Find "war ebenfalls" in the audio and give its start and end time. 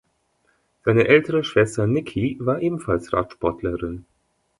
2.39-3.13